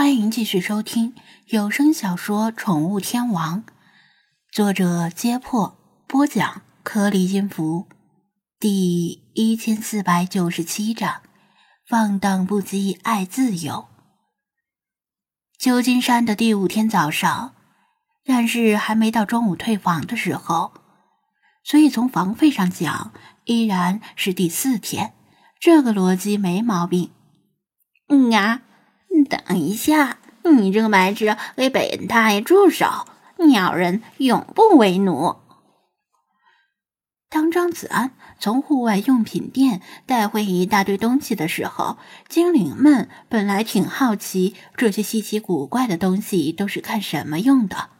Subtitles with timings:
[0.00, 1.14] 欢迎继续收听
[1.48, 3.62] 有声小说《宠物天王》，
[4.50, 5.76] 作者：揭破，
[6.06, 7.86] 播讲：颗粒音符，
[8.58, 11.20] 第一千四百九十七章：
[11.86, 13.88] 放荡不羁，爱自由。
[15.58, 17.54] 旧金山的第五天早上，
[18.24, 20.72] 但是还没到中午退房的时候，
[21.62, 23.12] 所以从房费上讲，
[23.44, 25.12] 依然是第四天。
[25.60, 27.10] 这个逻辑没毛病。
[28.08, 28.62] 嗯啊。
[29.28, 33.06] 等一下，你这个白痴，给本大爷住手！
[33.38, 35.36] 鸟人永不为奴。
[37.30, 41.96] 当张子安从户外用品店带回一大堆东西的时候，
[42.28, 47.90] 精灵们本来挺好奇这些稀奇古怪的东西都是干什么用的。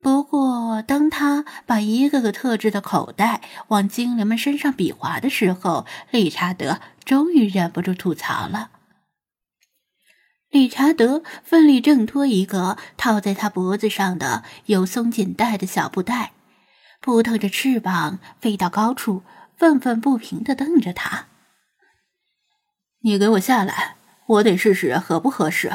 [0.00, 8.70] 不过，当他把一个个特制的口袋往精灵们身上比划的时候，理查德终于忍不住吐槽了。
[10.52, 16.32] 理查德奋力挣脱一个套在他脖子上的有松紧带的小布袋，
[17.00, 19.22] 扑腾着翅膀飞到高处，
[19.56, 21.28] 愤愤不平地瞪着他
[23.00, 25.72] ：“你给我下来，我得试试合不合适。”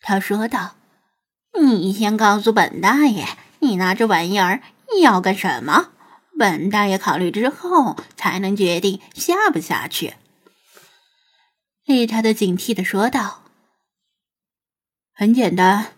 [0.00, 0.76] 他说道
[1.60, 3.26] ：“你先告诉本大爷，
[3.58, 4.62] 你拿这玩意儿
[5.02, 5.88] 要干什么？
[6.38, 10.14] 本大爷考虑之后才能决定下不下去。”
[11.84, 13.42] 理查德警惕的说道
[15.12, 15.88] ：“很简单，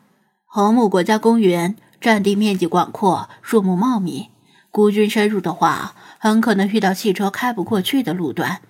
[0.46, 4.30] 红木国家公园占地面积广阔，树木茂密，
[4.70, 8.62] 孤军深入的话，很可能遇到汽车开不过去的路段，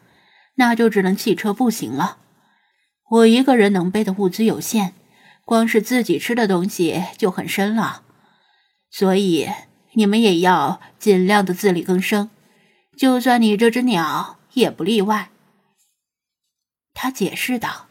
[0.57, 2.19] 那就只能汽车步行了。
[3.09, 4.93] 我一个人能背的物资有限，
[5.45, 8.03] 光是自己吃的东西就很深了，
[8.91, 9.49] 所以
[9.93, 12.29] 你们也要尽量的自力更生，
[12.99, 15.31] 就算你这只鸟也不例外。”
[16.95, 17.87] 他解释道：“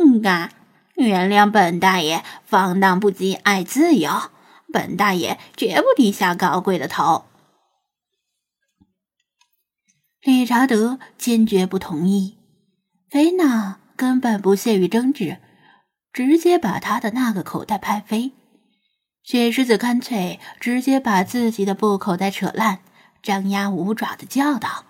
[0.00, 0.50] 嗯啊，
[0.94, 4.30] 原谅本大爷放荡不羁，爱自由。
[4.72, 7.26] 本大爷绝不低下高贵的头。”
[10.22, 12.38] 理查德坚决不同意。
[13.08, 15.38] 菲娜根本不屑于争执，
[16.12, 18.32] 直接把他的那个口袋拍飞。
[19.22, 22.80] 雪狮子干脆直接把自己的布口袋扯烂，
[23.22, 24.84] 张牙舞爪的叫道。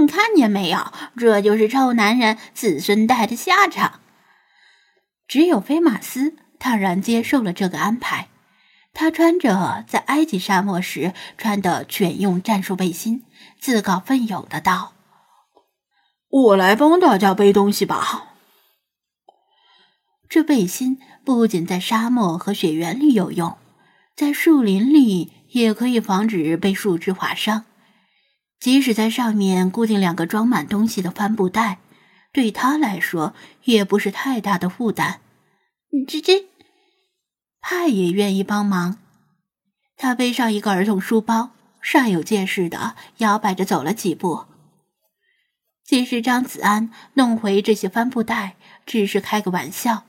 [0.00, 0.92] 你看见没有？
[1.16, 4.00] 这就是臭男人子孙带的下场。
[5.26, 8.28] 只有菲马斯坦然接受了这个安排。
[8.96, 13.24] 他穿着在埃及沙漠时穿的犬用战术背心，
[13.58, 14.92] 自告奋勇的道
[16.30, 18.36] ：“我来帮大家背东西吧。”
[20.30, 23.56] 这背心不仅在沙漠和雪原里有用，
[24.14, 27.64] 在树林里也可以防止被树枝划伤。
[28.64, 31.80] 即使在上面固定两个装满东西的帆布袋，
[32.32, 35.20] 对他来说也不是太大的负担。
[36.08, 36.46] 这这，
[37.60, 38.96] 派也愿意帮忙。
[39.98, 41.50] 他背上一个儿童书包，
[41.82, 44.46] 煞有介事的摇摆着走了几步。
[45.84, 50.04] 其实张子安弄回这些帆布袋只是开个玩笑，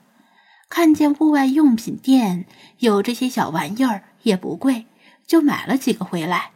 [0.70, 2.46] 看见户外用品店
[2.78, 4.86] 有这些小玩意儿也不贵，
[5.28, 6.52] 就买了几个回来。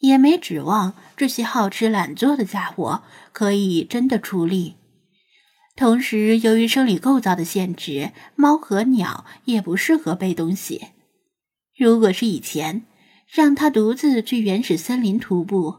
[0.00, 3.02] 也没指望这些好吃懒做的家伙
[3.32, 4.76] 可以真的出力。
[5.76, 10.88] 同时，由于生理构造的限制，猫和鸟也不适合背东西。
[11.76, 12.84] 如果是以前，
[13.26, 15.76] 让他独自去原始森林徒步，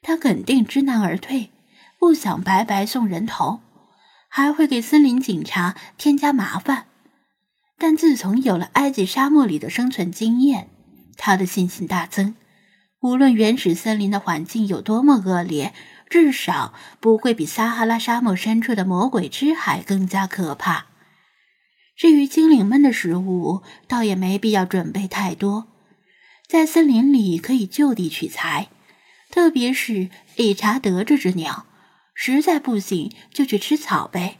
[0.00, 1.50] 他肯定知难而退，
[1.98, 3.60] 不想白白送人头，
[4.28, 6.86] 还会给森林警察添加麻烦。
[7.76, 10.70] 但自从有了埃及沙漠里的生存经验，
[11.16, 12.36] 他的信心大增。
[13.04, 15.74] 无论原始森林的环境有多么恶劣，
[16.08, 20.86] 至少不会比撒哈拉沙漠深处的魔鬼之海更加可怕。
[21.94, 25.66] 至于精灵们的食物，倒也没必要准备太多，
[26.48, 28.68] 在森林里可以就地取材。
[29.30, 31.66] 特别是理查德这只鸟，
[32.14, 34.38] 实在不行就去吃草呗。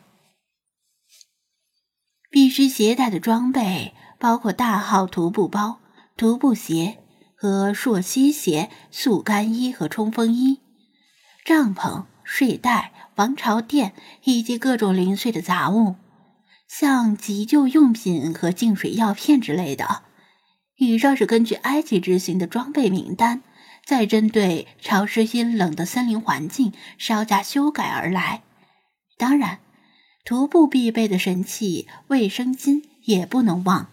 [2.31, 5.81] 必须携带的装备包括大号徒步包、
[6.17, 7.04] 徒步鞋。
[7.45, 10.61] 和溯溪鞋、速干衣和冲锋衣、
[11.45, 13.93] 帐篷、睡袋、防潮垫
[14.23, 15.97] 以及各种零碎的杂物，
[16.67, 20.05] 像急救用品和净水药片之类的。
[20.79, 23.43] 以上是根据埃及执行的装备名单，
[23.85, 28.43] 再针对潮湿阴冷的森林环境稍加修改而来。
[29.19, 29.59] 当然，
[30.25, 33.89] 徒步必备的神器卫生巾也不能忘。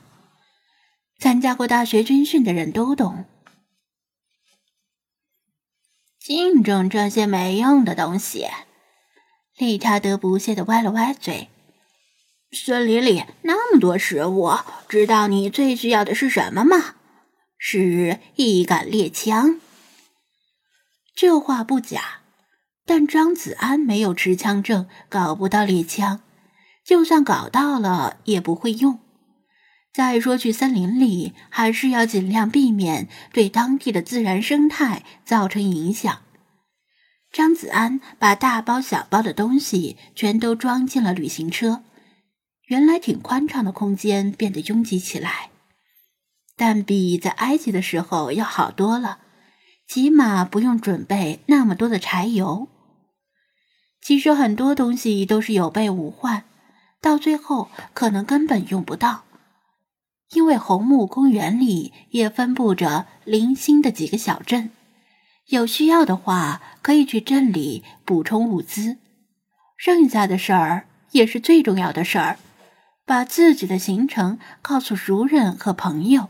[1.19, 3.25] 参加过大学军训的人都懂。
[6.23, 8.45] 净整这些没用的东西，
[9.57, 11.49] 理查德不屑的歪了歪嘴。
[12.51, 14.51] 森林里那么多食物，
[14.87, 16.93] 知道你最需要的是什么吗？
[17.57, 19.59] 是一杆猎枪。
[21.15, 22.19] 这话不假，
[22.85, 26.21] 但张子安没有持枪证，搞不到猎枪。
[26.85, 28.99] 就算搞到了，也不会用。
[29.93, 36.21] 再说，去森林里还是要尽量避免对当地的自然生态造成影响。
[37.31, 41.83] 张子安把大包小包的东西全都装进了旅行车，
[42.67, 45.49] 原来挺宽敞的空间变得拥挤起来，
[46.55, 49.19] 但比在埃及的时候要好多了，
[49.87, 52.69] 起码不用准备那么多的柴油。
[54.01, 56.45] 其实很多东西都是有备无患。
[57.01, 59.23] 到最后，可能根本用不到，
[60.33, 64.71] 因为红木公园里也分布着零星的几个小镇，
[65.47, 68.97] 有需要的话可以去镇里补充物资。
[69.77, 72.37] 剩下的事儿也是最重要的事儿，
[73.05, 76.29] 把自己的行程告诉熟人和朋友，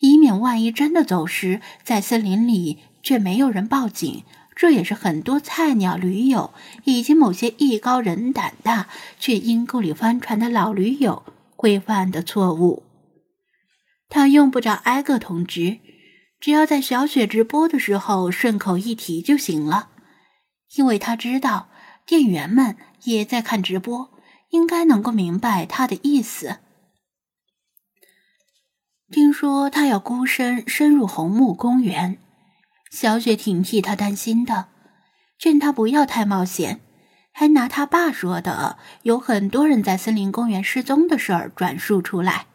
[0.00, 4.24] 以免万一真的走失在森林里，却没有人报警。
[4.54, 6.52] 这也是很多菜鸟驴友
[6.84, 8.88] 以及某些艺高人胆大
[9.18, 11.22] 却阴沟里翻船的老驴友
[11.56, 12.82] 会犯的错误。
[14.14, 15.78] 他用不着挨个通知，
[16.38, 19.88] 只要在小雪直播的时候顺口一提就行了，
[20.76, 21.70] 因为他知道
[22.04, 24.10] 店员们也在看直播，
[24.50, 26.58] 应该能够明白他的意思。
[29.10, 32.18] 听说他要孤身深入红木公园。
[32.90, 34.68] 小雪挺替他担心的，
[35.38, 36.82] 劝他不要太冒险，
[37.32, 42.48] 还拿他爸说的有很多人在森林公园失踪的事儿转述出来。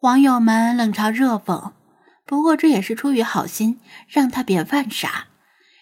[0.00, 1.72] 网友们冷嘲热讽，
[2.24, 5.26] 不过这也是出于好心，让他别犯傻。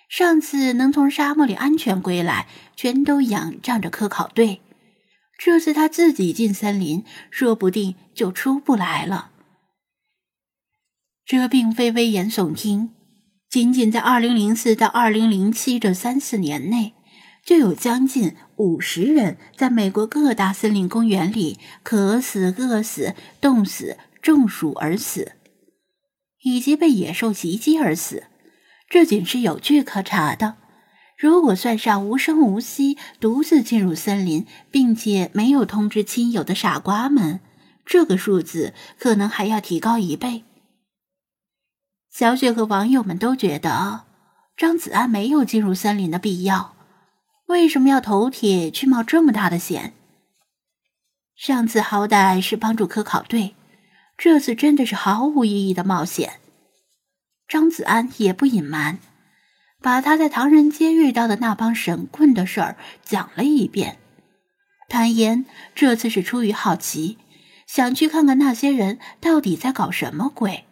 [0.09, 4.63] 上次能从沙漠里安全归来，全都仰仗着科考队。
[5.37, 9.33] 这次他自己进森林，说不定就出不来了。
[11.27, 12.93] 这并非危言耸听。
[13.51, 16.95] 仅仅在二零零四到二零零七这三四年内，
[17.47, 25.37] 就有将近五十人在美国各大森林公园里渴死、饿死、冻死、中暑而死，
[26.43, 28.25] 以及被野兽袭击而死。
[28.89, 30.57] 这仅是有据可查的。
[31.17, 37.41] 如果算上无声无息独自进入森林并且没有通知亲友的傻瓜们，
[37.87, 40.45] 这个数字可能还要提高一倍。
[42.11, 44.05] 小雪和网友们都觉得
[44.57, 46.76] 张子安没有进入森林的必要，
[47.47, 49.93] 为什么要头铁去冒这么大的险？
[51.37, 53.55] 上次好歹是帮助科考队，
[54.19, 56.41] 这次真的是毫无意义的冒险。
[57.47, 58.99] 张子安也不隐瞒，
[59.81, 63.99] 把他在唐人街遇到的那帮神棍的事儿讲了一遍，
[64.89, 65.45] 坦言
[65.75, 67.17] 这次是出于好奇，
[67.69, 70.65] 想去看看那些人到底在搞什么鬼。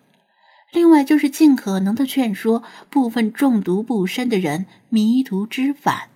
[0.72, 6.08] 另外就是尽可能的劝说部分中毒不深的人迷途知返。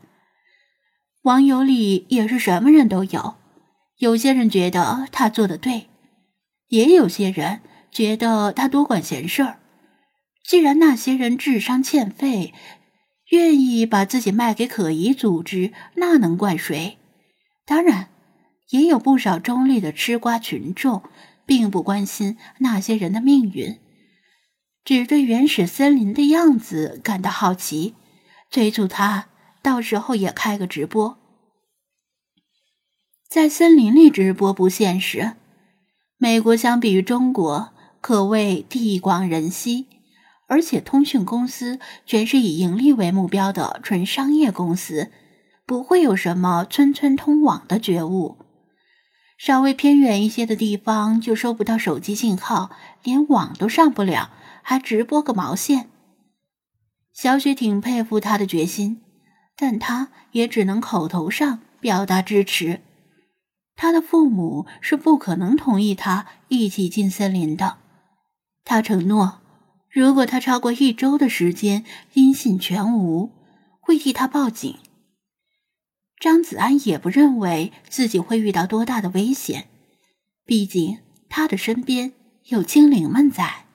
[1.22, 3.34] 网友里也是什么人都有，
[3.98, 5.88] 有些人觉得他做的对，
[6.68, 7.60] 也有些人
[7.90, 9.58] 觉得他多管闲事儿。
[10.44, 12.54] 既然那些人智商欠费，
[13.30, 16.96] 愿意把自己卖给可疑组织，那能怪谁？
[17.66, 18.08] 当然，
[18.70, 21.02] 也有不少中立的吃瓜群众，
[21.44, 23.78] 并不关心那些人的命运。
[24.84, 27.94] 只对原始森林的样子感到好奇，
[28.50, 29.26] 催促他
[29.68, 31.18] 到时候也开个直播。
[33.28, 35.34] 在森林里直播不现实。
[36.16, 39.86] 美国相比于中国可谓地广人稀，
[40.46, 45.12] 而且通讯公司全是以盈利为目标的纯商业公司，
[45.66, 48.38] 不会有什么村村通网的觉悟。
[49.36, 52.70] 稍微偏远一些的地方就收不到手机信号，
[53.02, 54.30] 连网都上不了。
[54.62, 55.90] 还直播个毛线！
[57.12, 59.02] 小雪挺佩服他的决心，
[59.58, 62.80] 但他也只能口头上表达支持。
[63.74, 67.78] 他的父母是不可能同意他一起进森林的。
[68.64, 69.40] 他承诺，
[69.90, 73.32] 如果他超过一周的时间音信全无，
[73.80, 74.78] 会替他报警。
[76.20, 79.68] 张子安也不认为自己会遇到多大的危险，
[80.44, 80.98] 毕竟
[81.28, 82.12] 他的身边
[82.46, 83.67] 有精灵们在。